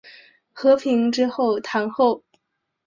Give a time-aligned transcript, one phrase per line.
[0.51, 2.23] 和平之后堂后。